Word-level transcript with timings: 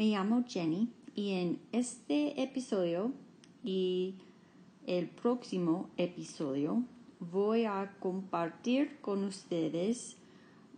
Me 0.00 0.06
llamo 0.06 0.44
Jenny 0.48 0.88
y 1.14 1.32
en 1.32 1.60
este 1.72 2.42
episodio 2.42 3.12
y 3.62 4.14
el 4.86 5.10
próximo 5.10 5.90
episodio 5.98 6.84
voy 7.18 7.66
a 7.66 7.98
compartir 8.00 8.96
con 9.02 9.24
ustedes 9.24 10.16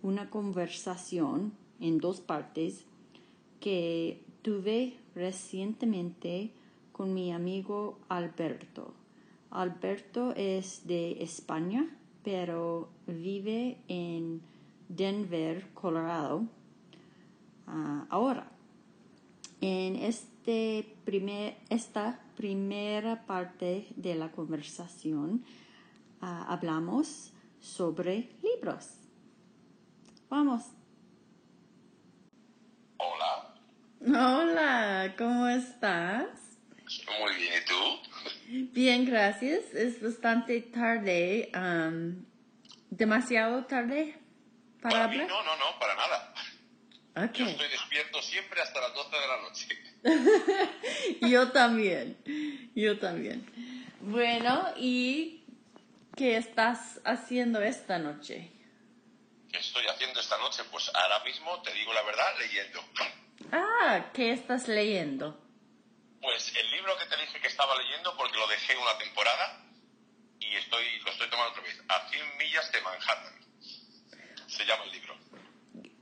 una 0.03 0.29
conversación 0.29 1.53
en 1.79 1.99
dos 1.99 2.21
partes 2.21 2.85
que 3.61 4.25
tuve 4.43 4.97
recientemente 5.15 6.51
con 6.91 7.15
mi 7.15 7.31
amigo 7.31 8.01
Alberto. 8.09 8.93
Alberto 9.53 10.35
es 10.35 10.85
de 10.89 11.23
España, 11.23 11.97
pero 12.25 12.89
vive 13.07 13.79
en 13.87 14.43
Denver, 14.89 15.69
Colorado, 15.75 16.43
ah, 17.69 18.05
ahora. 18.11 18.52
En 19.63 19.95
este 19.95 20.97
primer, 21.05 21.57
esta 21.71 22.19
primera 22.37 23.25
parte 23.27 23.87
de 23.95 24.17
la 24.17 24.33
conversación 24.33 25.45
ah, 26.21 26.45
hablamos 26.49 27.33
sobre 27.61 28.29
libros. 28.43 28.89
Vamos. 30.29 30.65
Hola, 32.97 33.55
Hola, 34.05 35.15
¿cómo 35.17 35.47
estás? 35.47 36.27
muy 37.21 37.35
bien, 37.37 37.53
¿y 37.63 37.65
tú? 37.65 38.73
Bien, 38.73 39.05
gracias. 39.07 39.73
Es 39.75 40.03
bastante 40.03 40.61
tarde. 40.61 41.53
¿Demasiado 42.91 43.65
tarde 43.67 44.19
para 44.81 44.95
Para 44.95 45.09
mí 45.09 45.15
hablar? 45.21 45.29
no, 45.29 45.45
no, 45.45 45.57
no, 45.57 45.79
para 45.79 45.95
nada. 45.95 46.32
Yo 47.15 47.47
estoy 47.47 47.69
despierto 47.69 48.23
siempre 48.23 48.63
hasta 48.63 48.81
las 48.81 48.95
12 48.95 49.17
de 49.17 49.29
la 49.29 49.37
noche. 49.43 49.83
Yo 51.21 51.53
también, 51.53 52.17
yo 52.75 52.99
también. 52.99 53.47
Bueno, 54.01 54.73
¿y 54.77 55.45
qué 56.17 56.37
estás 56.37 57.01
haciendo 57.05 57.61
esta 57.61 57.99
noche? 57.99 58.51
¿Qué 59.51 59.59
estoy 59.59 59.87
haciendo 59.87 60.21
esta 60.21 60.39
noche? 60.39 60.63
Pues 60.71 60.91
ahora 60.95 61.23
mismo, 61.25 61.61
te 61.63 61.73
digo 61.75 61.93
la 61.93 62.03
verdad, 62.03 62.35
leyendo. 62.39 62.83
Ah, 63.53 64.11
¿qué 64.15 64.33
estás 64.33 64.67
leyendo? 64.67 65.39
Pues 66.21 66.55
el 66.57 66.71
libro 66.71 66.97
que 66.97 67.07
te 67.07 67.17
dije 67.19 67.41
que 67.41 67.49
estaba 67.49 67.77
leyendo 67.77 68.17
porque 68.17 68.39
lo 68.39 68.47
dejé 68.49 68.77
una 68.77 68.97
temporada 68.97 69.63
y 70.41 70.57
estoy, 70.57 70.99
lo 71.01 71.11
estoy 71.11 71.29
tomando 71.29 71.51
otra 71.51 71.63
vez. 71.63 71.79
A 71.89 72.09
100 72.09 72.39
millas 72.39 72.73
de 72.73 72.81
Manhattan. 72.81 73.35
Se 74.47 74.65
llama 74.65 74.85
el 74.85 74.93
libro. 74.93 75.17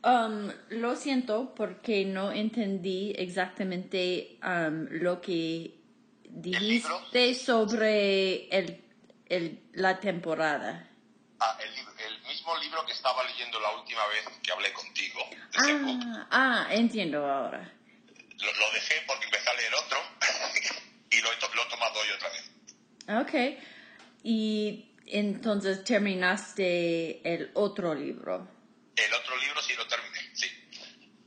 Um, 0.02 0.50
lo 0.70 0.96
siento 0.96 1.54
porque 1.54 2.06
no 2.06 2.32
entendí 2.32 3.12
exactamente 3.18 4.38
um, 4.42 4.86
lo 4.90 5.20
que 5.20 5.74
dijiste 6.24 7.34
sobre 7.34 8.48
el, 8.48 8.82
el- 9.26 9.60
la 9.74 10.00
temporada. 10.00 10.88
Ah, 11.38 11.58
el, 11.62 11.68
el 12.14 12.22
mismo 12.28 12.56
libro 12.58 12.84
que 12.86 12.92
estaba 12.92 13.22
leyendo 13.24 13.60
la 13.60 13.76
última 13.76 14.06
vez 14.08 14.24
que 14.42 14.52
hablé 14.52 14.72
contigo. 14.72 15.20
Ah, 15.58 16.26
ah, 16.30 16.66
entiendo 16.70 17.26
ahora. 17.30 17.70
Lo, 18.38 18.46
lo 18.46 18.72
dejé 18.72 18.94
porque 19.06 19.26
empecé 19.26 19.50
a 19.50 19.54
leer 19.54 19.72
otro 19.84 19.98
y 21.10 21.20
lo 21.20 21.28
he, 21.30 21.56
lo 21.56 21.62
he 21.62 21.68
tomado 21.68 22.00
hoy 22.00 22.08
otra 22.16 22.28
vez. 22.30 23.58
Ok. 23.58 23.62
Y 24.22 24.92
entonces 25.06 25.84
terminaste 25.84 27.20
el 27.34 27.50
otro 27.54 27.94
libro. 27.94 28.48
Otro 29.30 29.40
libro 29.42 29.62
sí 29.62 29.74
lo 29.76 29.86
terminé, 29.86 30.18
sí. 30.34 30.50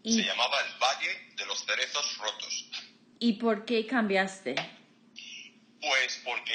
Y- 0.03 0.18
Se 0.22 0.24
llamaba 0.28 0.59
El 0.59 0.74
Valle 0.78 1.31
de 1.38 1.46
los 1.46 1.64
Cerezos 1.66 2.18
Rotos. 2.18 2.66
¿Y 3.19 3.34
por 3.34 3.64
qué 3.64 3.88
cambiaste? 3.88 4.56
Pues 5.80 6.22
porque 6.25 6.53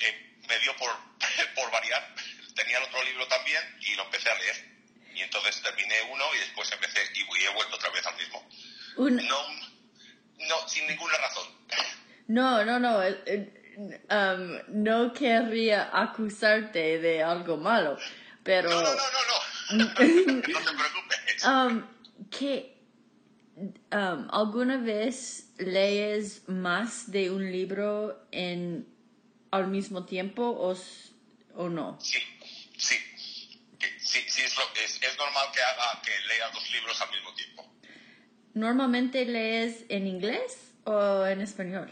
eh, 0.00 0.40
me 0.48 0.58
dio 0.58 0.74
por, 0.76 0.90
por 1.54 1.70
variar. 1.70 2.12
Tenía 2.56 2.78
el 2.78 2.84
otro 2.84 3.04
libro 3.04 3.28
también 3.28 3.62
y 3.82 3.94
lo 3.94 4.02
empecé 4.02 4.30
a 4.30 4.34
leer. 4.34 4.68
Y 5.14 5.20
entonces 5.20 5.62
terminé 5.62 5.94
uno 6.10 6.24
y 6.34 6.38
después 6.38 6.72
empecé 6.72 7.00
y, 7.14 7.20
he 7.44 7.54
vuelto 7.54 7.76
otra 7.76 7.90
vez 7.90 8.04
al 8.04 8.16
mismo. 8.16 8.48
Un- 8.96 9.16
No, 9.28 9.42
no, 10.48 10.68
sin 10.68 10.88
ninguna 10.88 11.16
razón. 11.18 11.46
No, 12.26 12.64
no, 12.64 12.80
no. 12.80 12.98
um, 12.98 14.58
no 14.84 15.12
querría 15.12 15.88
acusarte 15.92 16.98
de 16.98 17.22
algo 17.22 17.56
malo, 17.58 17.96
pero... 18.42 18.68
No, 18.70 18.82
no, 18.82 18.90
no, 18.90 18.96
no, 18.96 18.96
no. 18.96 19.47
No 19.72 19.94
te 19.94 19.94
preocupes. 19.94 21.18
Um, 21.46 21.84
¿qué, 22.30 22.76
um, 23.92 24.28
¿Alguna 24.32 24.76
vez 24.78 25.52
lees 25.58 26.48
más 26.48 27.12
de 27.12 27.30
un 27.30 27.52
libro 27.52 28.26
en, 28.32 28.88
al 29.52 29.68
mismo 29.68 30.04
tiempo 30.04 30.42
o, 30.48 30.76
o 31.54 31.68
no? 31.68 31.96
Sí, 32.00 32.18
sí. 32.76 32.96
Que- 33.78 33.98
Sí, 34.00 34.18
sí, 34.28 34.42
es, 34.42 34.56
lo- 34.56 34.74
es, 34.84 35.00
es 35.00 35.16
normal 35.16 35.46
que 35.54 35.60
haga, 35.62 36.02
que 36.02 36.10
lea 36.26 36.50
dos 36.52 36.70
libros 36.72 37.00
al 37.00 37.10
mismo 37.10 37.32
tiempo. 37.34 37.72
¿Normalmente 38.54 39.24
lees 39.24 39.84
en 39.88 40.06
inglés 40.08 40.72
o 40.84 41.24
en 41.24 41.40
español? 41.40 41.88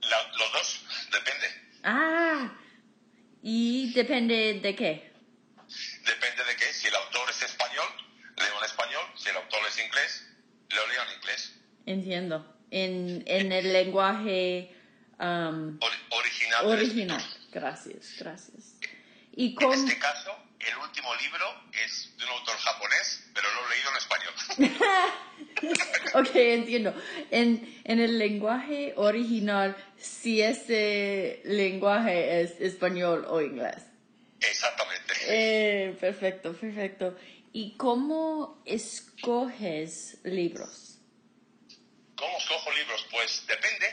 La- 0.00 0.32
los 0.38 0.52
dos, 0.52 0.84
depende. 1.12 1.46
Ah, 1.82 2.52
y 3.42 3.92
depende 3.92 4.60
de 4.62 4.74
qué. 4.76 5.12
Depende 6.06 6.44
de 6.44 6.56
qué. 6.56 6.72
Si 6.72 6.86
el 6.88 6.94
autor 6.94 7.28
es 7.30 7.42
español, 7.42 7.86
leo 8.36 8.58
en 8.58 8.64
español. 8.64 9.02
Si 9.16 9.21
el 9.32 9.36
autor 9.38 9.60
es 9.68 9.78
inglés, 9.84 10.26
lo 10.70 10.86
leo 10.88 11.02
en 11.02 11.16
inglés. 11.18 11.52
Entiendo. 11.86 12.56
En, 12.70 13.22
en 13.26 13.52
el 13.52 13.72
lenguaje 13.72 14.70
um, 15.18 15.78
Ori- 15.78 16.06
original. 16.10 16.66
original. 16.66 17.22
Gracias, 17.52 18.14
gracias. 18.18 18.76
¿Y 19.34 19.48
En 19.50 19.54
cómo? 19.56 19.74
este 19.74 19.98
caso, 19.98 20.34
el 20.60 20.76
último 20.78 21.14
libro 21.16 21.46
es 21.84 22.14
de 22.16 22.24
un 22.24 22.30
autor 22.30 22.56
japonés, 22.56 23.24
pero 23.34 23.48
lo 23.52 23.66
he 23.66 23.74
leído 23.74 23.90
en 23.90 23.96
español. 23.96 25.12
Ok, 26.14 26.30
entiendo. 26.34 26.94
En, 27.30 27.80
en 27.84 28.00
el 28.00 28.18
lenguaje 28.18 28.92
original, 28.96 29.76
si 29.98 30.42
ese 30.42 31.40
lenguaje 31.44 32.40
es 32.42 32.60
español 32.60 33.24
o 33.28 33.40
inglés. 33.40 33.76
Exactamente. 34.40 35.14
Eh, 35.28 35.96
perfecto, 36.00 36.52
perfecto. 36.52 37.16
¿Y 37.52 37.76
cómo 37.76 38.62
escoges 38.66 40.18
libros? 40.24 40.98
¿Cómo 42.16 42.38
escojo 42.38 42.72
libros? 42.72 43.06
Pues 43.10 43.44
depende. 43.46 43.86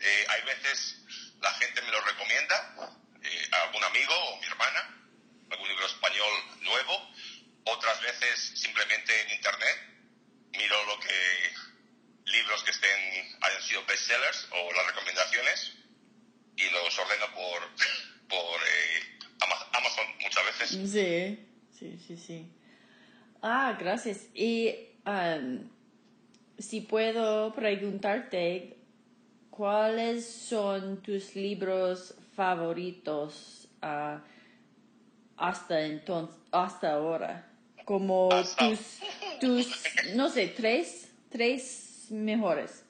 Eh, 0.00 0.26
hay 0.28 0.42
veces 0.44 1.02
la 1.40 1.50
gente 1.54 1.82
me 1.82 1.90
lo 1.90 2.00
recomienda, 2.00 2.96
eh, 3.22 3.48
algún 3.64 3.84
amigo 3.84 4.14
o 4.14 4.40
mi 4.40 4.46
hermana, 4.46 5.06
algún 5.50 5.68
libro 5.68 5.86
español 5.86 6.32
nuevo. 6.62 7.10
Otras 7.66 8.00
veces 8.02 8.52
simplemente 8.60 9.12
en 9.22 9.30
internet 9.36 9.76
miro 10.52 10.84
lo 10.86 10.98
que 11.00 11.52
libros 12.26 12.62
que 12.64 12.70
estén 12.70 13.36
hayan 13.42 13.62
sido 13.62 13.84
bestsellers 13.86 14.48
o 14.50 14.72
las 14.72 14.86
recomendaciones 14.86 15.72
y 16.56 16.70
los 16.70 16.98
ordeno 16.98 17.26
por 17.34 17.62
por 18.28 18.60
eh, 18.66 19.18
Ama- 19.40 19.68
Amazon 19.74 20.06
muchas 20.20 20.44
veces. 20.46 20.70
Sí, 20.70 21.46
sí, 21.78 21.98
sí, 22.06 22.16
sí. 22.16 22.50
Ah, 23.46 23.76
gracias. 23.78 24.20
Y 24.32 24.74
um, 25.04 25.68
si 26.56 26.80
puedo 26.80 27.52
preguntarte, 27.52 28.78
¿cuáles 29.50 30.26
son 30.26 31.02
tus 31.02 31.36
libros 31.36 32.14
favoritos 32.34 33.68
ah, 33.82 34.22
hasta 35.36 35.82
entonces, 35.82 36.40
hasta 36.52 36.94
ahora? 36.94 37.52
Como 37.84 38.32
Hasta- 38.32 38.66
tus, 38.66 38.78
tus, 39.40 39.82
no 40.14 40.30
sé, 40.30 40.48
tres, 40.48 41.12
tres 41.28 42.06
mejores 42.08 42.82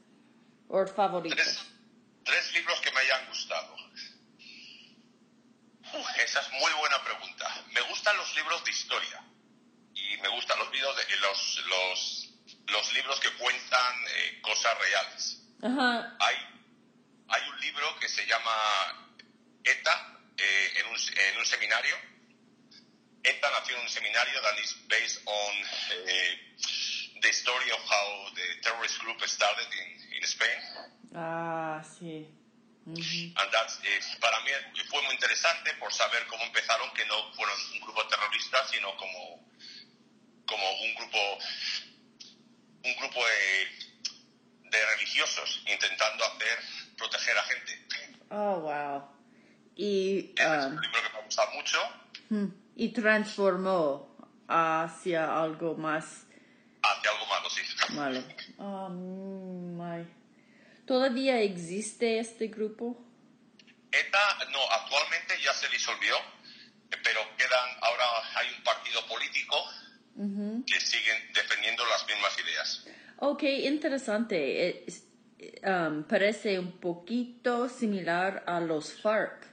o 0.69 0.87
favoritos. 0.87 1.37
Tres, 1.37 1.67
tres 2.23 2.55
libros 2.55 2.81
que 2.81 2.93
me 2.93 3.01
hayan 3.01 3.27
gustado. 3.29 3.75
Uf, 5.95 6.06
esa 6.25 6.39
es 6.39 6.49
muy 6.53 6.73
buena 6.79 7.03
pregunta. 7.03 7.45
Me 7.75 7.81
gustan 7.91 8.17
los 8.19 8.37
libros 8.37 8.65
de 8.65 8.71
historia 8.71 9.25
y 10.14 10.20
me 10.20 10.28
gustan 10.28 10.58
los, 10.58 10.70
videos 10.70 10.96
de- 10.96 11.16
los, 11.16 11.64
los, 11.66 12.28
los 12.69 12.93
libros 12.94 13.20
que 13.20 13.31
cuentan 13.32 13.94
eh, 14.08 14.40
cosas 14.43 14.78
reales. 14.78 15.43
Ajá. 15.62 16.16
Hay, 16.20 16.37
hay 17.28 17.49
un 17.49 17.61
libro 17.61 17.99
que 18.00 18.08
se 18.08 18.26
llama 18.26 19.16
ETA 19.64 20.19
eh, 20.37 20.72
en, 20.76 20.87
un, 20.87 20.96
en 20.96 21.38
un 21.38 21.46
seminario. 21.46 21.96
ETA 23.22 23.50
nació 23.50 23.76
en 23.76 23.82
un 23.82 23.88
seminario 23.88 24.40
that 24.43 24.58
is 24.62 24.75
based 24.88 25.22
on 25.26 25.52
eh, 26.06 26.56
the 27.22 27.28
story 27.32 27.70
of 27.70 27.81
how 27.81 28.34
the 28.34 28.60
terrorist 28.62 28.99
group 29.00 29.20
started 29.26 29.67
in, 29.72 30.17
in 30.19 30.22
Spain. 30.25 30.58
Ah, 31.14 31.82
sí. 31.82 32.26
And 32.87 33.50
that's, 33.50 33.78
eh, 33.82 33.99
para 34.20 34.38
mí 34.40 34.50
fue 34.90 35.00
muy 35.05 35.14
interesante 35.14 35.72
por 35.81 35.90
saber 35.90 36.26
cómo 36.26 36.44
empezaron, 36.44 36.93
que 36.93 37.06
no 37.06 37.32
fueron 37.32 37.58
un 37.72 37.81
grupo 37.81 38.06
terrorista, 38.08 38.62
sino 38.69 38.94
como, 38.99 39.43
como 40.46 40.64
un 40.82 40.94
grupo, 40.94 41.19
un 42.85 42.96
grupo 42.96 43.20
de, 43.26 44.70
de 44.70 44.87
religiosos 44.96 45.62
intentando 45.67 46.25
hacer 46.25 46.58
proteger 46.96 47.38
a 47.38 47.43
gente. 47.43 47.87
Oh, 48.31 48.61
wow. 48.61 49.08
Y, 49.76 50.32
Es 50.37 50.46
um, 50.46 50.73
un 50.76 50.81
libro 50.81 51.02
que 51.02 51.17
me 51.17 51.23
gusta 51.25 51.43
mucho. 51.55 51.79
hmm, 52.31 52.46
y 52.76 52.88
transformó 52.93 54.17
hacia 54.49 55.41
algo 55.43 55.75
más 55.76 56.26
Hacia 56.82 57.11
algo 57.12 57.26
malo, 57.26 57.49
sí. 57.50 57.62
malo. 57.94 58.23
Oh, 58.58 58.88
my. 58.91 60.06
¿Todavía 60.87 61.41
existe 61.41 62.19
este 62.19 62.49
grupo? 62.49 63.02
ETA, 63.91 64.38
no, 64.50 64.58
actualmente 64.70 65.35
ya 65.43 65.52
se 65.55 65.69
disolvió, 65.70 66.14
Que 70.66 70.81
siguen 70.81 71.32
defendiendo 71.32 71.84
las 71.87 72.06
mismas 72.06 72.32
ideas. 72.38 72.87
Ok, 73.19 73.43
interesante. 73.43 74.84
Es- 74.87 75.05
um, 75.64 76.05
parece 76.05 76.58
un 76.58 76.78
poquito 76.81 77.69
similar 77.69 78.44
a 78.46 78.61
los 78.61 78.93
FARC. 79.02 79.44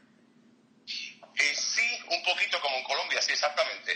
Eh, 1.35 1.55
sí, 1.55 1.81
un 2.09 2.23
poquito 2.23 2.59
como 2.61 2.75
en 2.77 2.83
Colombia, 2.83 3.21
sí, 3.21 3.31
exactamente. 3.31 3.91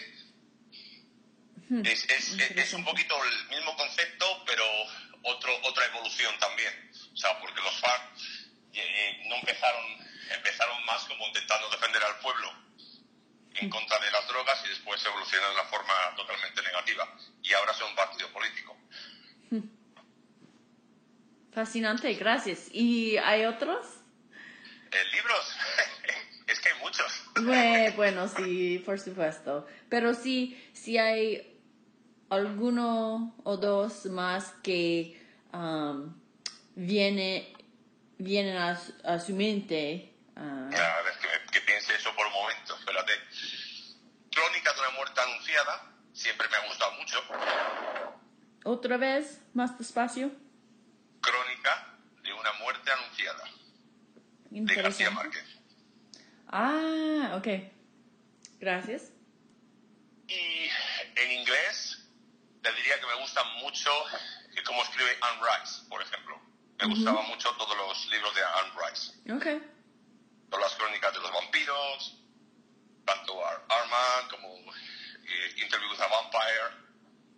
Es, 1.83 2.05
es- 2.09 2.33
es- 2.33 2.51
es 2.51 2.73
un 2.73 2.83
poquito 2.85 3.15
el 3.23 3.57
mismo 3.57 3.75
concepto, 3.75 4.43
pero 4.45 4.63
otro, 5.23 5.51
otra 5.63 5.85
evolución 5.85 6.33
también. 6.39 6.73
O 7.13 7.17
sea, 7.17 7.39
porque 7.39 7.61
los 7.61 7.79
FARC 7.79 8.01
eh, 8.73 9.23
no 9.29 9.35
empezaron, 9.35 9.85
empezaron 10.35 10.85
más 10.85 11.03
como 11.05 11.25
intentando 11.27 11.69
defender 11.69 12.03
al 12.03 12.19
pueblo 12.19 12.51
en 13.65 13.69
contra 13.71 13.99
de 13.99 14.11
las 14.11 14.27
drogas 14.27 14.61
y 14.65 14.69
después 14.69 15.03
evolucionaron 15.05 15.55
de 15.55 15.61
una 15.61 15.69
forma 15.69 15.93
totalmente 16.15 16.61
negativa. 16.61 17.15
Y 17.41 17.53
ahora 17.53 17.73
son 17.73 17.89
un 17.89 17.95
partido 17.95 18.29
político. 18.31 18.77
Fascinante, 21.51 22.13
gracias. 22.15 22.67
¿Y 22.71 23.17
hay 23.17 23.45
otros? 23.45 23.85
Eh, 24.91 25.03
libros, 25.13 25.55
es 26.47 26.59
que 26.59 26.69
hay 26.69 26.79
muchos. 26.79 27.23
Bue- 27.35 27.95
Bueno, 27.95 28.27
sí, 28.27 28.81
por 28.85 28.99
supuesto. 28.99 29.65
Pero 29.89 30.13
sí, 30.13 30.61
sí 30.73 30.97
hay 30.97 31.59
alguno 32.29 33.35
o 33.43 33.57
dos 33.57 34.05
más 34.07 34.51
que 34.63 35.19
um, 35.53 36.13
viene, 36.75 37.53
vienen 38.17 38.57
a, 38.57 38.79
a 39.05 39.19
su 39.19 39.33
mente. 39.33 40.13
ah, 40.35 40.67
A 40.67 41.01
ver, 41.03 41.13
que, 41.21 41.27
me- 41.27 41.51
que 41.51 41.61
piense 41.61 41.95
eso 41.95 42.13
por 42.15 42.27
un 42.27 42.33
momento, 42.33 42.75
espérate. 42.77 43.13
Crónica 44.65 44.73
de 44.73 44.87
una 44.87 44.97
muerte 44.97 45.21
anunciada, 45.21 45.91
siempre 46.13 46.47
me 46.49 46.55
ha 46.55 46.67
gustado 46.67 46.91
mucho. 46.93 47.21
Otra 48.63 48.97
vez, 48.97 49.39
más 49.53 49.77
despacio. 49.77 50.31
Crónica 51.21 51.99
de 52.23 52.33
una 52.33 52.51
muerte 52.53 52.91
anunciada, 52.91 53.43
de 54.49 54.75
García. 54.75 55.11
Márquez. 55.11 55.45
Ah, 56.47 57.35
ok. 57.37 57.47
Gracias. 58.59 59.11
Y 60.27 60.69
en 61.15 61.31
inglés, 61.31 62.09
te 62.63 62.71
diría 62.73 62.99
que 62.99 63.05
me 63.05 63.21
gusta 63.21 63.43
mucho 63.61 63.91
cómo 64.65 64.81
escribe 64.81 65.15
Anne 65.21 65.41
Rice, 65.41 65.83
por 65.89 66.01
ejemplo. 66.01 66.41
Me 66.79 66.87
gustaban 66.87 67.27
mucho 67.27 67.51
todos 67.51 67.77
los 67.77 68.07
libros 68.09 68.33
de 68.33 68.41
Anne 68.43 68.71
Rice. 68.81 69.31
Ok. 69.31 69.63
Todas 70.49 70.71
las 70.71 70.75
crónicas 70.75 71.13
de 71.13 71.19
los 71.19 71.31
vampiros, 71.31 72.24
Ar- 73.43 73.65
Armand 73.69 74.29
como 74.31 74.55
eh, 74.57 75.61
Interview 75.63 75.89
with 75.91 75.99
a 76.01 76.07
Vampire. 76.07 76.85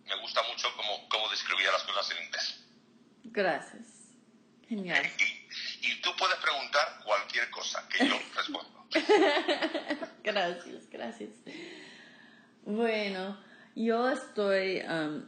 Me 0.06 0.16
gusta 0.20 0.42
mucho 0.44 0.68
cómo, 0.76 1.08
cómo 1.08 1.28
describía 1.30 1.70
las 1.72 1.82
cosas 1.84 2.10
en 2.16 2.24
inglés. 2.24 2.64
Gracias. 3.24 3.86
Genial. 4.68 5.06
Y, 5.18 5.86
y 5.90 6.00
tú 6.02 6.10
puedes 6.18 6.36
preguntar 6.36 7.00
cualquier 7.04 7.50
cosa 7.50 7.86
que 7.88 8.06
yo 8.08 8.14
respondo. 8.36 8.86
Gracias, 10.22 10.88
gracias. 10.90 11.30
Bueno, 12.62 13.38
yo 13.74 14.10
estoy, 14.10 14.80
um, 14.82 15.26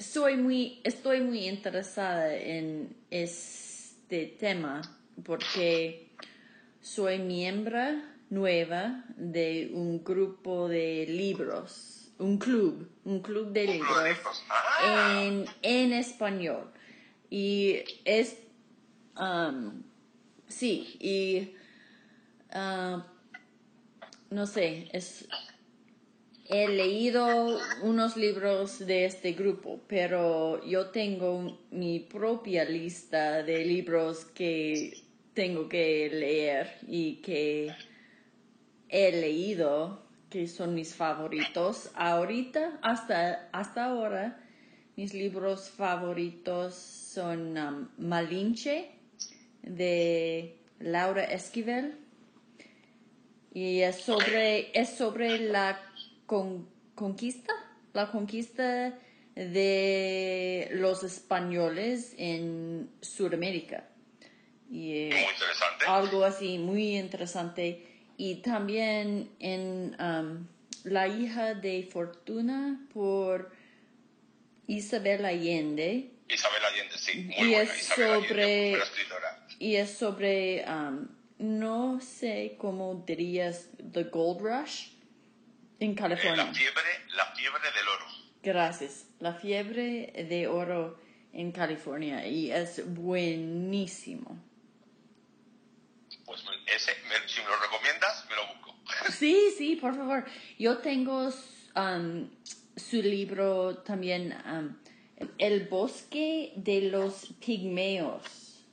soy 0.00 0.36
muy, 0.36 0.80
estoy 0.84 1.20
muy 1.20 1.48
interesada 1.48 2.34
en 2.34 2.96
este 3.10 4.26
tema 4.38 4.82
porque 5.24 6.10
soy 6.80 7.18
miembro 7.18 7.80
nueva 8.32 9.04
de 9.16 9.70
un 9.74 10.02
grupo 10.02 10.66
de 10.66 11.04
libros, 11.06 12.10
un 12.18 12.38
club, 12.38 12.88
un 13.04 13.20
club 13.20 13.52
de 13.52 13.66
libros. 13.66 14.16
Ah. 14.48 15.22
en, 15.22 15.44
en 15.60 15.92
español. 15.92 16.70
Y 17.28 17.80
es, 18.06 18.38
um, 19.20 19.82
sí, 20.48 20.96
y 20.98 21.54
ah, 22.52 23.06
no 24.30 24.46
sé, 24.46 24.88
es, 24.92 25.28
he 26.48 26.68
leído 26.68 27.58
unos 27.82 28.16
libros 28.16 28.78
de 28.78 29.04
este 29.04 29.32
grupo, 29.34 29.78
pero 29.88 30.64
yo 30.64 30.86
tengo 30.86 31.58
mi 31.70 32.00
propia 32.00 32.64
lista 32.64 33.42
de 33.42 33.66
libros 33.66 34.24
que 34.24 35.02
tengo 35.34 35.68
que 35.68 36.08
leer 36.10 36.78
y 36.88 37.16
que 37.16 37.74
he 38.92 39.10
leído, 39.10 40.00
que 40.30 40.46
son 40.46 40.74
mis 40.74 40.94
favoritos. 40.94 41.90
Ahorita, 41.94 42.78
hasta, 42.82 43.48
hasta 43.52 43.86
ahora, 43.86 44.38
mis 44.96 45.12
libros 45.14 45.68
favoritos 45.70 46.74
son 46.74 47.56
um, 47.58 47.88
Malinche 47.98 48.90
de 49.62 50.56
Laura 50.78 51.24
Esquivel 51.24 51.96
y 53.54 53.80
es 53.80 53.96
sobre 53.96 54.70
es 54.78 54.90
sobre 54.90 55.38
la 55.38 55.78
con- 56.26 56.68
conquista 56.94 57.52
la 57.92 58.10
conquista 58.10 58.98
de 59.34 60.68
los 60.72 61.04
españoles 61.04 62.14
en 62.18 62.90
Sudamérica 63.00 63.88
y 64.70 64.92
eh, 64.92 65.10
Muy 65.10 65.20
interesante. 65.20 65.84
algo 65.86 66.24
así 66.24 66.58
muy 66.58 66.96
interesante 66.96 67.86
y 68.24 68.36
también 68.36 69.34
en 69.40 69.96
um, 70.00 70.46
la 70.84 71.08
hija 71.08 71.54
de 71.54 71.82
Fortuna 71.90 72.80
por 72.94 73.50
Isabel 74.68 75.24
Allende 75.24 76.08
Isabel 76.28 76.64
Allende, 76.64 76.96
sí, 76.98 77.18
muy 77.24 77.34
Y 77.34 77.38
buena. 77.50 77.62
es 77.62 77.80
Isabel 77.82 78.10
Allende, 78.12 78.28
sobre- 78.28 78.60
muy 78.60 78.70
buena 78.70 78.84
escritora. 78.84 79.46
y 79.58 79.74
es 79.76 79.90
sobre, 79.98 80.64
um, 80.68 81.08
no 81.38 82.00
sé 82.00 82.54
cómo 82.58 83.02
dirías, 83.04 83.66
The 83.92 84.04
Gold 84.04 84.40
Rush 84.40 84.90
en 85.80 85.90
Eh, 85.90 85.94
California. 85.96 86.44
la 86.44 86.54
fiebre, 86.54 86.90
la 87.16 87.26
fiebre 87.34 87.64
del 87.76 87.88
oro. 87.88 88.06
Gracias. 88.44 89.04
La 89.18 89.34
fiebre 89.34 90.12
de 90.28 90.46
oro 90.46 90.96
en 91.32 91.50
California 91.50 92.24
y 92.26 92.52
es 92.52 92.82
buenísimo. 92.94 94.38
Pues 96.24 96.40
ese, 96.66 96.92
me- 97.08 97.28
si 97.28 97.40
me 97.40 97.48
lo 97.48 97.56
recomiendas, 97.60 98.24
me 98.30 98.36
lo 98.36 98.46
busco. 98.46 98.74
Sí, 99.22 99.54
sí, 99.56 99.76
por 99.76 99.94
favor. 99.94 100.24
Yo 100.58 100.78
tengo 100.78 101.32
um, 101.76 102.28
su 102.74 102.96
libro 102.96 103.76
también, 103.76 104.36
um, 104.52 104.74
El 105.38 105.68
bosque 105.68 106.52
de 106.56 106.80
los 106.90 107.28
pigmeos. 107.38 108.64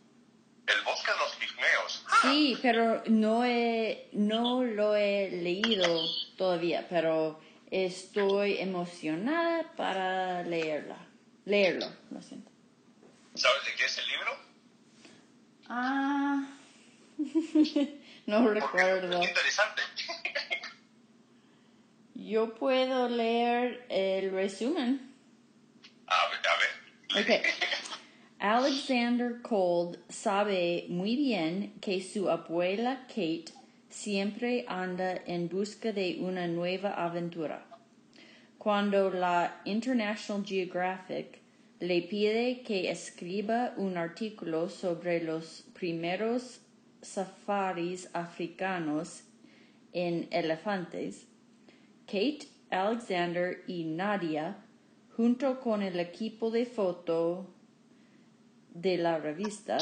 El 0.65 0.81
bosque 0.81 1.11
de 1.11 1.17
los 1.19 1.35
pigmeos. 1.35 2.03
Sí, 2.23 2.57
pero 2.63 3.03
no 3.05 3.45
he, 3.45 4.09
no 4.13 4.63
lo 4.63 4.95
he 4.95 5.29
leído 5.29 6.03
todavía, 6.35 6.87
pero 6.89 7.39
estoy 7.69 8.57
emocionada 8.57 9.71
para 9.75 10.41
leerla. 10.41 10.97
Leerlo, 11.45 11.85
lo 12.09 12.23
siento. 12.23 12.49
¿Sabes 13.35 13.65
de 13.65 13.75
qué 13.75 13.85
es 13.85 13.97
el 13.99 14.07
libro? 14.07 14.37
Ah, 15.67 16.43
no 18.25 18.49
recuerdo. 18.49 19.21
es 19.21 19.29
interesante. 19.29 19.83
Yo 22.29 22.53
puedo 22.53 23.09
leer 23.09 23.87
el 23.89 24.29
resumen. 24.29 25.01
a 26.05 26.29
ver, 26.29 26.39
a 26.45 27.23
ver. 27.25 27.39
Ok. 27.39 27.45
Alexander 28.37 29.41
Cold 29.41 29.97
sabe 30.09 30.85
muy 30.89 31.15
bien 31.15 31.73
que 31.81 32.03
su 32.03 32.29
abuela 32.29 33.07
Kate 33.07 33.45
siempre 33.89 34.63
anda 34.67 35.19
en 35.25 35.49
busca 35.49 35.91
de 35.91 36.19
una 36.19 36.45
nueva 36.45 37.03
aventura. 37.03 37.65
Cuando 38.59 39.09
la 39.09 39.61
International 39.65 40.45
Geographic 40.45 41.39
le 41.79 42.03
pide 42.03 42.61
que 42.61 42.91
escriba 42.91 43.73
un 43.75 43.97
artículo 43.97 44.69
sobre 44.69 45.23
los 45.23 45.63
primeros 45.73 46.61
safaris 47.01 48.07
africanos 48.13 49.23
en 49.93 50.27
elefantes, 50.29 51.25
Kate, 52.09 52.47
Alexander 52.71 53.63
y 53.67 53.83
Nadia, 53.83 54.57
junto 55.15 55.59
con 55.59 55.81
el 55.83 55.99
equipo 55.99 56.49
de 56.49 56.65
foto 56.65 57.53
de 58.73 58.97
la 58.97 59.19
revista, 59.19 59.77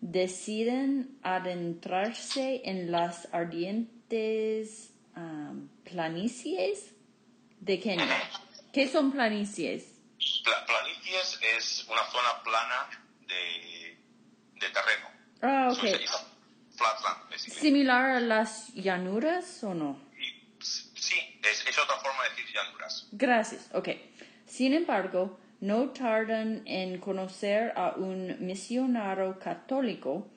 deciden 0.00 1.18
adentrarse 1.22 2.62
en 2.64 2.90
las 2.92 3.28
ardientes 3.32 4.92
um, 5.16 5.68
planicies 5.84 6.92
de 7.60 7.80
Kenia. 7.80 8.06
¿Qué 8.72 8.86
son 8.88 9.10
planicies? 9.10 9.98
Pla- 10.44 10.64
planicies 10.66 11.40
es 11.56 11.86
una 11.90 12.04
zona 12.04 12.42
plana 12.44 12.88
de, 13.26 13.96
de 14.60 14.68
terreno. 14.72 15.08
Ah, 15.42 15.68
ok. 15.72 15.84
Flatland. 16.76 17.34
¿Similar 17.36 18.10
a 18.10 18.20
las 18.20 18.72
llanuras 18.74 19.64
o 19.64 19.74
no? 19.74 20.05
Es, 21.50 21.66
es 21.66 21.78
otra 21.78 21.96
forma 21.96 22.24
de 22.24 22.30
decir 22.30 22.46
llanuras. 22.54 23.08
Gracias, 23.12 23.70
ok. 23.72 23.88
Sin 24.46 24.72
embargo, 24.72 25.38
no 25.60 25.90
tardan 25.90 26.62
en 26.66 26.98
conocer 26.98 27.72
a 27.76 27.94
un 27.96 28.36
misionero 28.44 29.38
católico 29.38 30.28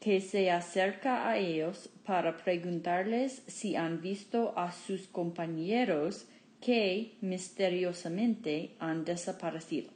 que 0.00 0.20
se 0.20 0.50
acerca 0.50 1.28
a 1.28 1.36
ellos 1.36 1.88
para 2.04 2.36
preguntarles 2.36 3.42
si 3.46 3.74
han 3.76 4.00
visto 4.00 4.52
a 4.56 4.72
sus 4.72 5.08
compañeros 5.08 6.26
que 6.60 7.16
misteriosamente 7.20 8.76
han 8.78 9.04
desaparecido. 9.04 9.90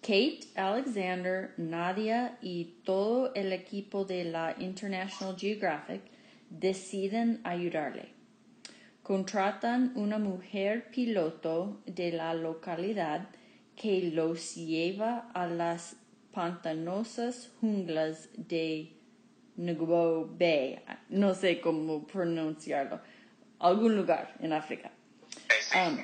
Kate, 0.00 0.40
Alexander, 0.56 1.54
Nadia 1.56 2.38
y 2.40 2.76
todo 2.84 3.34
el 3.34 3.52
equipo 3.52 4.04
de 4.04 4.24
la 4.24 4.56
International 4.58 5.36
Geographic 5.38 6.02
deciden 6.48 7.40
ayudarle. 7.44 8.19
Contratan 9.10 9.90
una 9.96 10.20
mujer 10.20 10.88
piloto 10.92 11.82
de 11.84 12.12
la 12.12 12.32
localidad 12.32 13.28
que 13.74 14.12
los 14.14 14.54
lleva 14.54 15.32
a 15.34 15.48
las 15.48 15.96
pantanosas 16.32 17.50
junglas 17.60 18.28
de 18.36 18.92
Ngbo 19.56 20.36
Bay, 20.38 20.78
no 21.08 21.34
sé 21.34 21.60
cómo 21.60 22.06
pronunciarlo, 22.06 23.00
algún 23.58 23.96
lugar 23.96 24.36
en 24.38 24.52
África. 24.52 24.92
Um, 25.74 25.98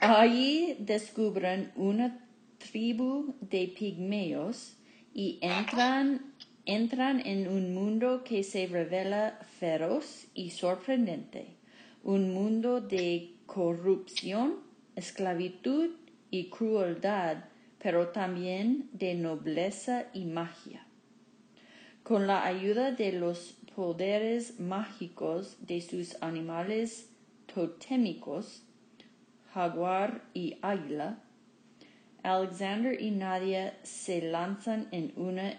allí 0.00 0.76
descubren 0.78 1.72
una 1.74 2.16
tribu 2.58 3.34
de 3.40 3.74
pigmeos 3.76 4.76
y 5.12 5.40
entran, 5.42 6.32
entran 6.64 7.26
en 7.26 7.48
un 7.48 7.74
mundo 7.74 8.22
que 8.22 8.44
se 8.44 8.68
revela 8.68 9.40
feroz 9.58 10.28
y 10.32 10.50
sorprendente. 10.50 11.55
Un 12.06 12.32
mundo 12.32 12.80
de 12.80 13.34
corrupción, 13.46 14.60
esclavitud 14.94 15.90
y 16.30 16.50
crueldad, 16.50 17.46
pero 17.82 18.10
también 18.10 18.88
de 18.92 19.16
nobleza 19.16 20.06
y 20.12 20.24
magia. 20.24 20.86
Con 22.04 22.28
la 22.28 22.46
ayuda 22.46 22.92
de 22.92 23.10
los 23.10 23.56
poderes 23.74 24.60
mágicos 24.60 25.56
de 25.66 25.80
sus 25.80 26.22
animales 26.22 27.10
totémicos, 27.52 28.62
jaguar 29.52 30.22
y 30.32 30.58
águila, 30.62 31.24
Alexander 32.22 33.02
y 33.02 33.10
Nadia 33.10 33.76
se 33.82 34.22
lanzan 34.22 34.86
en 34.92 35.12
una 35.16 35.56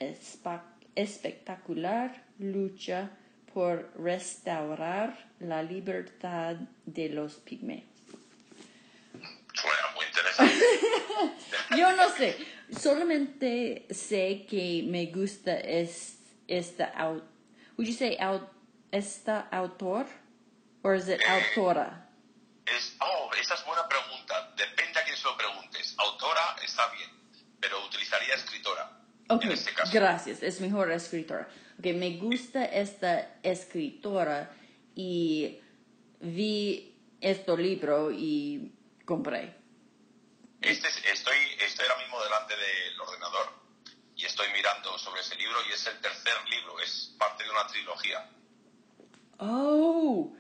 espectacular 0.96 2.24
lucha 2.40 3.12
por 3.58 3.90
restaurar 3.98 5.18
la 5.40 5.64
libertad 5.64 6.58
de 6.86 7.10
los 7.10 7.34
pigmeos. 7.38 7.86
Suena 9.52 9.88
muy 9.96 10.06
interesante. 10.06 10.64
Yo 11.76 11.92
no 11.96 12.08
sé, 12.16 12.38
solamente 12.80 13.88
sé 13.90 14.46
que 14.48 14.84
me 14.88 15.08
gusta 15.08 15.58
es, 15.58 16.20
esta 16.48 16.94
au- 17.00 17.24
would 17.80 17.88
you 17.88 17.96
say 17.96 18.16
au- 18.20 18.48
esta 18.92 19.48
autor 19.52 20.06
or 20.84 20.94
is 20.96 21.08
it 21.10 21.20
autora? 21.28 22.08
Es, 22.68 22.96
oh, 23.02 23.32
esa 23.42 23.56
es 23.56 23.66
buena 23.66 23.88
pregunta. 23.90 24.54
Depende 24.56 25.00
a 25.00 25.04
quién 25.04 25.18
se 25.18 25.24
lo 25.24 25.36
preguntes. 25.36 25.96
Autora 25.98 26.58
está 26.64 26.92
bien, 26.92 27.10
pero 27.60 27.84
utilizaría 27.88 28.36
escritora. 28.36 28.92
Ok, 29.30 29.46
En 29.46 29.52
este 29.54 29.74
caso. 29.74 29.92
gracias, 29.92 30.44
es 30.44 30.62
mejor 30.62 30.92
escritora. 30.92 31.48
Ok, 31.80 31.86
me 31.96 32.18
gusta 32.18 32.66
esta 32.66 33.40
escritora 33.44 34.52
y 34.96 35.60
vi 36.22 36.96
este 37.22 37.56
libro 37.58 38.12
y 38.12 38.74
compré. 39.06 39.56
Este 40.62 40.88
es- 40.88 41.06
estoy, 41.06 41.38
estoy 41.64 41.86
ahora 41.88 42.02
mismo 42.02 42.24
delante 42.24 42.56
del 42.56 43.00
ordenador 43.00 43.48
y 44.16 44.26
estoy 44.26 44.48
mirando 44.54 44.98
sobre 44.98 45.22
ese 45.22 45.36
libro 45.36 45.56
y 45.70 45.74
es 45.74 45.86
el 45.86 46.00
tercer 46.02 46.34
libro, 46.50 46.80
es 46.80 47.16
parte 47.20 47.44
de 47.44 47.50
una 47.52 47.68
trilogía. 47.68 48.30
Oh, 49.38 50.36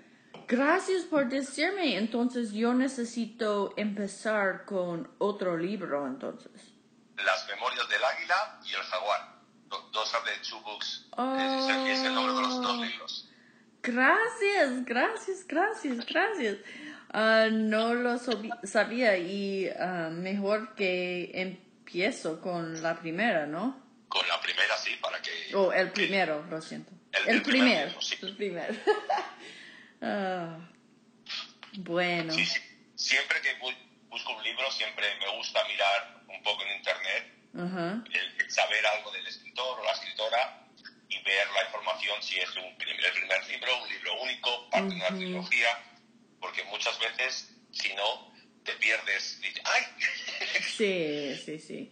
gracias 0.48 1.04
por 1.04 1.30
decirme. 1.30 1.98
Entonces 1.98 2.52
yo 2.52 2.74
necesito 2.74 3.76
empezar 3.78 4.66
con 4.66 5.14
otro 5.20 5.56
libro, 5.56 6.08
entonces. 6.08 6.52
Las 7.18 7.48
Memorias 7.48 7.88
del 7.90 8.04
Águila 8.04 8.60
y 8.66 8.74
el 8.74 8.82
Jaguar. 8.82 9.37
Do- 9.98 10.04
Dos 10.04 10.24
the 10.26 10.50
Two 10.50 10.60
Books. 10.62 11.06
Es, 11.12 11.70
el, 11.76 11.88
es 11.88 12.00
el 12.04 12.14
nombre 12.14 12.36
de 12.36 12.42
los 12.42 12.62
dos 12.62 12.78
libros. 12.86 13.30
Gracias, 13.82 14.86
gracias, 14.86 15.48
gracias, 15.48 16.06
gracias. 16.06 16.58
Ah, 17.12 17.48
no 17.52 17.94
lo 17.94 18.18
sabía 18.64 19.18
y 19.18 19.70
ah, 19.80 20.10
mejor 20.12 20.76
que 20.76 21.32
empiezo 21.34 22.42
con 22.42 22.82
la 22.84 23.00
primera, 23.00 23.46
¿no? 23.48 23.82
Con 24.10 24.28
la 24.28 24.40
primera 24.42 24.78
sí, 24.78 24.92
para 25.02 25.22
que... 25.22 25.56
O 25.56 25.72
el 25.74 25.92
primero, 25.92 26.46
lo 26.50 26.62
siento. 26.62 26.92
El- 27.14 27.28
El, 27.30 27.36
el 27.38 27.42
primer 27.42 27.62
primer, 27.64 27.88
libro, 27.88 28.02
sí. 28.02 28.18
el 28.22 28.36
primer. 28.36 28.84
Ah, 30.02 30.60
bueno. 31.78 32.32
Sí, 32.34 32.46
sí. 32.46 32.60
Siempre 32.96 33.42
que 33.42 33.58
bu- 33.60 33.76
busco 34.10 34.36
un 34.36 34.44
libro, 34.44 34.70
siempre 34.72 35.06
me 35.20 35.36
gusta 35.38 35.60
mirar 35.68 36.22
un 36.28 36.44
poco 36.44 36.62
en 36.64 36.78
internet, 36.78 37.34
el, 38.14 38.42
el 38.42 38.52
saber 38.52 38.86
algo 38.86 39.12
del 39.12 39.26
escritor 39.26 39.47
o 39.64 39.84
la 39.84 39.92
escritora 39.92 40.68
y 41.10 41.22
ver 41.24 41.48
la 41.54 41.64
información 41.66 42.22
si 42.22 42.40
es 42.40 42.50
un 42.56 42.78
prim- 42.78 42.98
el 43.04 43.12
primer 43.14 43.48
libro, 43.48 43.84
un 43.84 43.90
libro 43.90 44.22
único, 44.22 44.70
parte 44.70 44.90
de 44.90 44.96
una 44.96 45.08
trilogía, 45.08 45.68
porque 46.40 46.64
muchas 46.66 47.00
veces, 47.00 47.52
si 47.72 47.94
no, 47.94 48.34
te 48.64 48.74
pierdes. 48.74 49.40
¡ay! 49.64 49.84
Sí, 50.78 51.36
sí, 51.44 51.60
sí. 51.60 51.92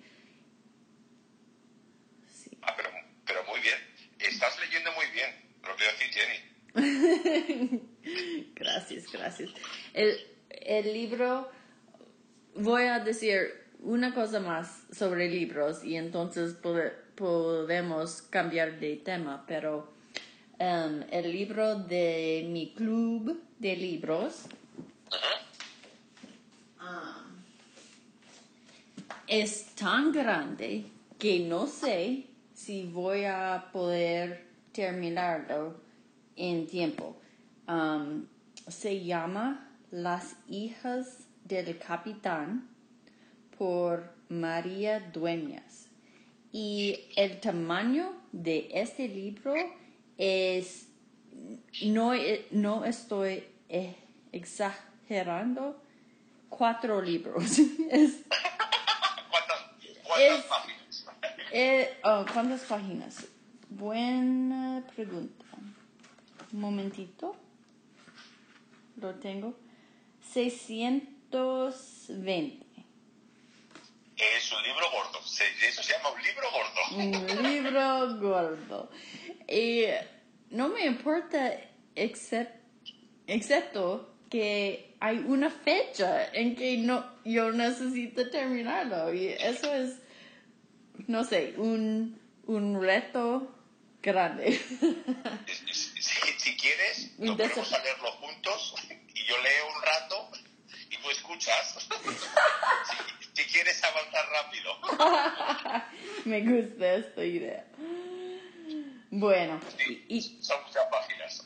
Sí. 2.32 2.58
Ah, 2.62 2.74
pero, 2.76 2.90
pero 3.26 3.44
muy 3.46 3.60
bien. 3.62 3.76
Estás 4.20 4.60
leyendo 4.60 4.92
muy 4.94 5.06
bien, 5.08 5.56
lo 5.64 5.76
quiero 5.76 5.92
decir, 5.94 6.14
Jenny. 6.14 6.40
Gracias, 8.56 9.12
gracias. 9.12 9.50
El, 9.94 10.18
el 10.50 10.94
libro, 10.94 11.52
voy 12.56 12.84
a 12.84 13.00
decir 13.00 13.66
una 13.80 14.14
cosa 14.14 14.40
más 14.40 14.84
sobre 14.92 15.28
libros 15.30 15.84
y 15.84 15.96
entonces 15.98 16.54
pode- 16.62 16.94
podemos 17.16 18.22
cambiar 18.24 18.80
de 18.80 18.98
tema, 18.98 19.44
pero 19.48 19.88
em, 20.60 21.04
el 21.12 21.32
libro 21.32 21.76
de 21.76 22.48
mi 22.50 22.74
club 22.74 23.42
de 23.60 23.76
libros 23.76 24.46
um, 26.80 27.44
es 29.28 29.66
tan 29.76 30.12
grande 30.12 30.86
que 31.18 31.40
no 31.40 31.68
sé 31.68 32.26
si 32.54 32.86
voy 32.86 33.26
a 33.26 33.70
poder 33.72 34.46
terminarlo 34.72 35.76
en 36.36 36.68
tiempo. 36.68 37.16
Um, 37.68 38.26
se 38.68 39.04
llama 39.04 39.70
Las 39.92 40.36
hijas 40.50 41.28
del 41.44 41.78
capitán 41.78 42.68
por 43.58 44.12
María 44.30 45.00
Dueñas. 45.00 45.85
Y 46.66 46.98
el 47.18 47.42
tamaño 47.42 48.14
de 48.32 48.70
este 48.72 49.10
libro 49.10 49.54
es, 50.18 50.88
no, 51.84 52.14
e- 52.14 52.48
no 52.52 52.86
estoy 52.86 53.44
eh, 53.68 53.94
exagerando, 54.32 55.84
cuatro 56.48 57.02
libros. 57.02 57.60
es, 57.92 58.22
¿Cuántas, 59.28 59.60
cuántas 60.08 60.40
Es- 60.40 60.46
páginas? 60.46 61.06
Eh, 61.52 61.90
oh, 62.06 62.26
¿Cuántas 62.32 62.62
páginas? 62.62 63.26
Buena 63.70 64.82
pregunta. 64.96 65.44
Un 66.54 66.60
momentito. 66.62 67.36
Lo 68.96 69.14
tengo. 69.16 69.58
620. 70.32 72.65
Es 74.18 74.52
un 74.52 74.64
libro 74.64 74.90
gordo. 74.92 75.22
Se- 75.24 75.44
Eso 75.68 75.84
se 75.84 75.94
llama 75.94 76.10
un 76.12 76.22
libro 76.22 76.48
gordo. 76.52 76.82
Un 76.98 77.44
libro 77.44 78.18
gordo. 78.20 78.92
Y 79.48 79.86
no 80.52 80.70
me 80.70 80.86
importa 80.86 81.54
excep- 81.96 82.62
excepto 83.28 84.14
que 84.30 84.96
hay 85.00 85.18
una 85.18 85.50
fecha 85.50 86.28
en 86.34 86.56
que 86.56 86.78
no 86.78 87.06
yo 87.26 87.52
necesito 87.52 88.30
terminarlo 88.30 89.14
y 89.14 89.28
eso 89.28 89.74
es 89.74 90.00
no 91.08 91.24
sé 91.24 91.54
un 91.58 92.20
un 92.48 92.82
reto 92.82 93.52
grande 94.02 94.52
Si, 95.48 95.94
si- 96.40 96.56
quieres, 96.58 97.12
nos 97.20 97.36
ponemos 97.38 97.74
a 97.74 97.84
leerlo 97.84 98.12
juntos 98.14 98.76
y 99.14 99.24
yo 99.26 99.36
leo 99.42 99.68
un 99.76 99.82
rato 99.82 100.30
y 100.90 100.98
tú 100.98 101.10
escuchas. 101.12 101.78
si, 101.90 103.15
si 103.36 103.44
quieres 103.46 103.84
avanzar 103.84 104.26
rápido. 104.32 104.72
me 106.26 106.42
gusta 106.42 106.94
esta 106.96 107.24
idea 107.24 107.66
bueno 109.12 109.60
Sí, 109.78 110.06
y, 110.10 110.22
son 110.44 110.64
muchas 110.66 110.86
páginas. 110.92 111.44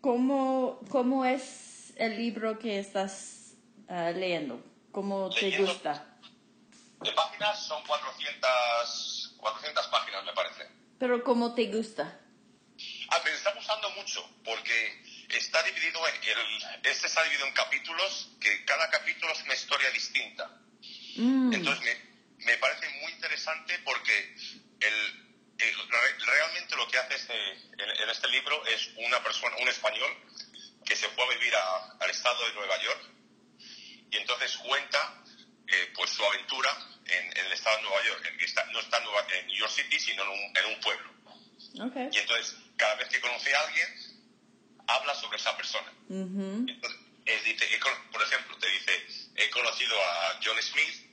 cómo 0.00 0.80
cómo 0.90 1.24
es 1.24 1.92
el 1.96 2.16
libro 2.16 2.58
que 2.58 2.78
estás 2.78 3.54
ah, 3.88 4.10
leyendo 4.10 4.62
cómo 4.92 5.30
te 5.30 5.42
Leyendo. 5.42 5.72
gusta 5.72 6.18
De 7.00 7.12
páginas 7.12 7.66
son 7.66 7.82
400, 7.86 9.34
400 9.38 9.86
páginas, 9.88 10.24
me 10.24 10.32
parece. 10.32 10.68
pero 10.98 11.22
cómo 11.22 11.54
te 11.54 11.66
gusta 11.66 12.20
Ah, 13.08 13.20
me 13.24 13.30
está 13.30 13.54
gustando 13.54 13.88
mucho 13.90 14.28
porque 14.44 15.02
está 15.30 15.62
dividido 15.62 16.00
en 16.08 16.14
el, 16.16 16.90
este 16.90 17.06
está 17.06 17.22
dividido 17.22 17.46
en 17.46 17.54
capítulos 17.54 18.32
que 18.40 18.64
cada 18.64 18.90
capítulo 18.90 19.32
es 19.32 19.42
una 19.44 19.54
historia 19.54 19.90
distinta. 19.90 20.50
Mm. 21.16 21.52
Entonces 21.54 21.84
me, 22.38 22.44
me 22.44 22.56
parece 22.58 22.88
muy 23.00 23.12
interesante 23.12 23.78
porque 23.84 24.34
el, 24.80 24.94
el- 25.58 25.88
re- 25.88 26.18
realmente 26.18 26.76
lo 26.76 26.86
que 26.88 26.98
hace 26.98 27.14
este, 27.14 27.52
en, 27.52 27.90
en 28.02 28.10
este 28.10 28.28
libro 28.28 28.64
es 28.66 28.90
una 28.96 29.22
persona, 29.22 29.56
un 29.60 29.68
español 29.68 30.10
que 30.84 30.94
se 30.96 31.08
fue 31.08 31.24
a 31.24 31.28
vivir 31.38 31.54
a- 31.54 31.96
al 32.00 32.10
estado 32.10 32.46
de 32.46 32.52
Nueva 32.54 32.80
York 32.82 33.02
y 34.10 34.16
entonces 34.18 34.56
cuenta 34.58 35.22
eh, 35.68 35.92
pues 35.94 36.10
su 36.10 36.24
aventura 36.24 36.70
en, 37.06 37.38
en 37.38 37.46
el 37.46 37.52
estado 37.52 37.76
de 37.78 37.82
Nueva 37.84 38.04
York, 38.04 38.26
en 38.32 38.40
está- 38.40 38.64
no 38.66 38.78
está 38.80 38.98
en, 38.98 39.04
Nueva- 39.04 39.26
en 39.34 39.46
New 39.48 39.56
York 39.56 39.72
City 39.72 39.98
sino 39.98 40.22
en 40.22 40.28
un, 40.30 40.56
en 40.56 40.66
un 40.74 40.80
pueblo. 40.80 41.10
Okay. 41.90 42.08
Y 42.12 42.18
entonces 42.18 42.56
cada 42.76 42.94
vez 42.96 43.08
que 43.08 43.20
conoce 43.20 43.54
a 43.54 43.60
alguien 43.62 43.88
habla 44.86 45.14
sobre 45.14 45.38
esa 45.38 45.56
persona. 45.56 45.92
Entonces, 46.68 47.00
él 47.24 47.40
dice, 47.44 47.74
he 47.74 47.80
con- 47.80 48.10
por 48.12 48.22
ejemplo, 48.22 48.56
te 48.58 48.68
dice, 48.70 49.06
he 49.34 49.50
conocido 49.50 49.96
a 50.00 50.38
John 50.44 50.62
Smith 50.62 51.05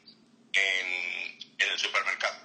en, 0.53 1.41
en 1.57 1.69
el 1.69 1.79
supermercado. 1.79 2.37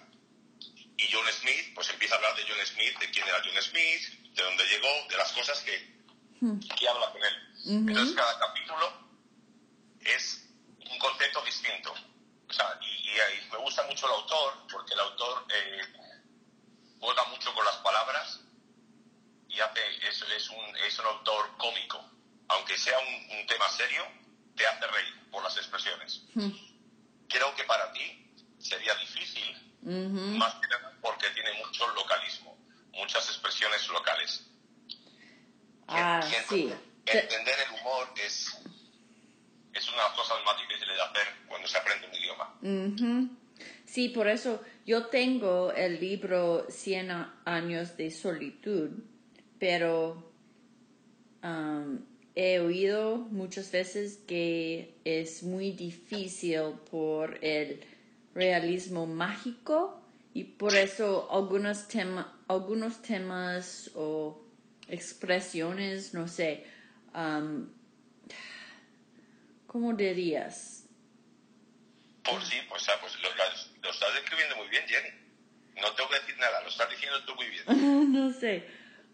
Y 0.96 1.12
John 1.12 1.26
Smith, 1.32 1.74
pues 1.74 1.88
empieza 1.90 2.14
a 2.14 2.18
hablar 2.18 2.34
de 2.36 2.42
John 2.48 2.66
Smith, 2.66 2.98
de 2.98 3.10
quién 3.10 3.26
era 3.28 3.40
John 3.44 3.62
Smith, 3.62 4.02
de 4.34 4.42
dónde 4.42 4.64
llegó, 4.66 4.88
de 5.08 5.16
las 5.16 5.32
cosas 5.32 5.60
que, 5.60 5.96
que 6.78 6.88
habla 6.88 7.12
con 7.12 7.22
él. 7.22 7.34
Entonces, 7.66 8.16
cada 8.16 8.38
capítulo 8.38 8.92
es 10.00 10.48
un 10.90 10.98
concepto 10.98 11.42
distinto. 11.44 11.94
O 12.48 12.52
sea, 12.52 12.78
y, 12.80 13.10
y 13.10 13.20
ahí 13.20 13.48
me 13.52 13.58
gusta 13.58 13.82
mucho 13.84 14.06
el 14.06 14.12
autor, 14.12 14.66
porque 14.72 14.94
el 14.94 15.00
autor 15.00 15.46
eh, 15.54 15.82
juega 16.98 17.24
mucho 17.26 17.54
con 17.54 17.64
las 17.64 17.76
palabras 17.76 18.40
y 19.48 19.60
hace, 19.60 19.80
es, 20.08 20.22
es, 20.22 20.48
un, 20.50 20.76
es 20.78 20.98
un 20.98 21.06
autor 21.06 21.56
cómico. 21.58 22.04
Aunque 22.48 22.78
sea 22.78 22.98
un, 22.98 23.38
un 23.38 23.46
tema 23.46 23.68
serio, 23.70 24.04
te 24.56 24.66
hace 24.66 24.86
reír 24.86 25.30
por 25.30 25.44
las 25.44 25.56
expresiones. 25.58 26.22
Creo 27.28 27.54
que 27.54 27.64
para 27.64 27.92
ti 27.92 28.32
sería 28.58 28.94
más 29.92 30.54
que 30.56 30.68
nada 30.68 30.92
porque 31.00 31.26
tiene 31.34 31.50
mucho 31.64 31.86
localismo, 31.94 32.56
muchas 32.92 33.26
expresiones 33.28 33.88
locales. 33.88 34.44
Ah, 35.86 36.20
Y 36.28 36.34
sí. 36.48 36.72
Te- 37.04 37.20
Entender 37.20 37.54
el 37.66 37.80
humor 37.80 38.06
es, 38.22 38.48
es 39.72 39.88
una 39.88 39.96
de 40.02 40.08
las 40.08 40.12
cosas 40.12 40.36
más 40.44 40.58
difíciles 40.58 40.94
de 40.94 41.02
hacer 41.02 41.26
cuando 41.48 41.66
se 41.66 41.78
aprende 41.78 42.06
un 42.06 42.14
idioma. 42.14 42.58
Ujú. 42.60 43.28
Sí, 43.86 44.10
por 44.10 44.28
eso 44.28 44.62
yo 44.84 45.06
tengo 45.06 45.72
el 45.72 45.98
libro 46.00 46.66
100 46.68 47.10
a- 47.10 47.40
años 47.46 47.96
de 47.96 48.10
solitud, 48.10 48.90
pero 49.58 50.30
um, 51.42 51.98
he 52.34 52.60
oído 52.60 53.16
muchas 53.16 53.70
veces 53.72 54.18
que 54.28 55.00
es 55.04 55.42
muy 55.42 55.72
difícil 55.72 56.74
por 56.90 57.42
el 57.42 57.82
realismo 58.38 59.06
mágico 59.06 60.00
y 60.32 60.44
por 60.44 60.74
eso 60.76 61.28
algunos, 61.32 61.88
tema, 61.88 62.40
algunos 62.46 63.02
temas 63.02 63.90
o 63.96 64.40
expresiones, 64.86 66.14
no 66.14 66.28
sé, 66.28 66.64
um, 67.14 67.68
¿cómo 69.66 69.92
dirías? 69.92 70.84
Pues 72.22 72.44
sí, 72.44 72.56
pues, 72.68 72.86
pues 73.00 73.12
lo 73.82 73.90
estás 73.90 74.14
describiendo 74.14 74.56
muy 74.56 74.68
bien, 74.68 74.84
Jenny. 74.86 75.08
No 75.80 75.92
tengo 75.94 76.10
que 76.10 76.20
decir 76.20 76.38
nada, 76.38 76.62
lo 76.62 76.68
estás 76.68 76.88
diciendo 76.90 77.18
tú 77.24 77.34
muy 77.34 77.46
bien. 77.48 78.12
no 78.12 78.32
sé, 78.32 78.64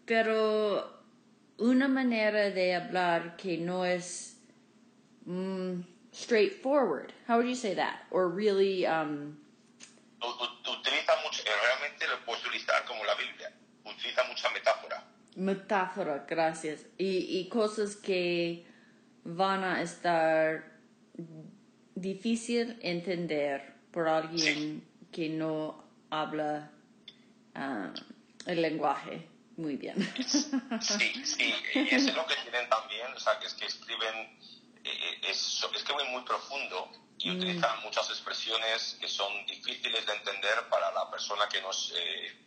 pero 0.05 1.03
una 1.57 1.87
manera 1.87 2.51
de 2.51 2.75
hablar 2.75 3.37
que 3.37 3.57
no 3.57 3.85
es 3.85 4.37
mm, 5.25 5.94
straightforward. 6.15 7.11
How 7.27 7.37
would 7.37 7.47
you 7.47 7.55
say 7.55 7.75
that? 7.75 7.99
Or 8.11 8.29
really, 8.29 8.85
um, 8.87 9.37
Utiliza 10.21 11.13
mucho, 11.23 11.43
realmente 11.43 12.07
lo 12.07 12.17
puedes 12.25 12.43
utilizar 12.45 12.83
como 12.87 13.03
la 13.03 13.15
Biblia. 13.15 13.51
Utiliza 13.85 14.23
mucha 14.27 14.49
metáfora. 14.49 15.03
metáfora, 15.35 16.25
gracias. 16.27 16.85
Y, 16.97 17.39
y 17.39 17.49
cosas 17.49 17.95
que 17.95 18.65
van 19.23 19.63
a 19.63 19.81
estar 19.81 20.63
difícil 21.95 22.79
entender 22.81 23.75
por 23.91 24.07
alguien 24.07 24.83
que 25.11 25.29
no 25.29 25.83
habla 26.09 26.71
ah, 27.53 27.93
el 28.47 28.61
lenguaje 28.61 29.27
muy 29.57 29.77
bien. 29.77 29.95
Sí, 30.27 31.13
sí, 31.23 31.53
y 31.73 31.79
eso 31.95 32.09
es 32.09 32.15
lo 32.15 32.25
que 32.25 32.35
tienen 32.43 32.67
también, 32.69 33.07
o 33.15 33.19
sea, 33.19 33.39
que 33.39 33.47
es 33.47 33.53
que 33.53 33.65
escriben, 33.65 34.37
eh, 34.85 34.91
eh, 35.01 35.19
es, 35.31 35.65
escriben 35.75 36.11
muy 36.11 36.23
profundo 36.23 36.91
y 37.17 37.31
utilizan 37.31 37.81
muchas 37.81 38.07
expresiones 38.09 38.97
que 38.99 39.07
son 39.07 39.45
difíciles 39.47 40.05
de 40.05 40.13
entender 40.13 40.69
para 40.69 40.91
la 40.91 41.09
persona 41.09 41.47
que 41.49 41.61
no 41.61 41.71
es, 41.71 41.93
eh, 41.95 42.45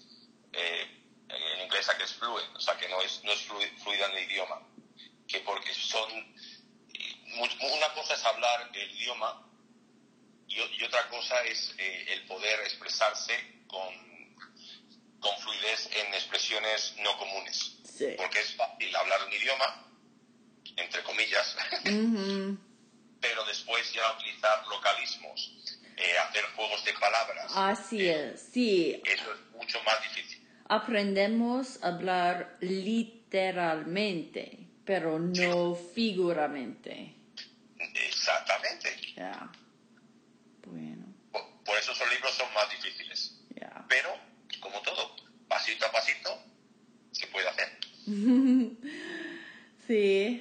eh, 0.53 1.05
en 1.29 1.61
inglés, 1.65 1.89
que 1.97 2.05
es 2.05 2.13
fluent, 2.15 2.55
o 2.57 2.61
sea, 2.61 2.77
que 2.77 2.89
no 2.89 3.01
es, 3.03 3.23
no 3.25 3.33
es 3.33 3.49
flui- 3.49 3.77
fluida 3.83 4.07
en 4.07 4.17
el 4.19 4.25
idioma, 4.31 4.63
que 5.27 5.41
porque 5.41 5.75
son, 5.75 6.11
eh, 6.11 7.45
una 7.61 7.93
cosa 7.95 8.15
es 8.15 8.25
hablar 8.25 8.71
el 8.73 8.91
idioma 8.93 9.45
y, 10.47 10.61
otra 10.85 11.09
cosa 11.09 11.43
es 11.45 11.75
el 11.79 12.25
poder 12.27 12.61
expresarse 12.61 13.63
con, 13.67 13.95
con 15.21 15.37
fluidez 15.39 15.91
en 15.93 16.15
expresiones 16.15 16.95
no 16.99 17.17
comunes. 17.19 17.75
Sí. 17.99 18.15
porque 18.17 18.39
es 18.39 18.55
fácil 18.55 18.95
hablar 18.95 19.25
un 19.25 19.33
idioma, 19.33 19.88
entre 20.79 21.03
comillas, 21.03 21.57
Ujú. 21.87 22.57
pero 23.21 23.45
después 23.45 23.93
ya 23.93 24.13
utilizar 24.13 24.67
localismos, 24.67 25.53
eh, 25.97 26.19
hacer 26.29 26.45
juegos 26.55 26.85
de 26.85 26.93
palabras, 26.95 27.53
Así 27.57 28.09
es, 28.09 28.41
sí. 28.53 29.01
eso 29.05 29.33
es 29.33 29.41
mucho 29.57 29.83
más 29.85 30.01
difícil. 30.03 30.47
Aprendemos 30.69 31.83
a 31.83 31.89
hablar 31.89 32.57
literalmente, 32.61 34.59
pero 34.85 35.19
no 35.19 35.75
figuramente. 35.75 37.15
Exactamente. 38.07 38.97
Ya. 39.17 39.51
Bueno, 40.67 41.07
Por, 41.33 41.43
por 41.65 41.79
eso 41.79 41.93
esos 41.93 42.11
libros 42.11 42.35
son 42.35 42.53
más 42.53 42.69
difíciles. 42.71 43.35
ya. 43.59 43.85
Pero, 43.89 44.15
como 44.61 44.81
todo, 44.83 45.17
pasito 45.49 45.87
a 45.87 45.93
pasito, 45.93 46.39
se 47.13 47.27
puede 47.29 47.49
hacer. 47.49 47.79
Sí. 49.87 50.37